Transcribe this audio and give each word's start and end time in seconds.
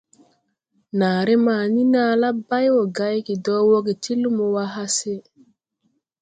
Naaré 0.97 1.35
ma 1.45 1.55
ni 1.73 1.83
naa 1.93 2.13
la 2.21 2.29
bay 2.47 2.67
wo 2.73 2.83
gay 2.97 3.17
ge 3.25 3.35
do 3.45 3.55
woge 3.69 3.93
ti 4.03 4.13
lumo 4.21 4.45
wa 4.55 4.65
hase. 4.75 5.13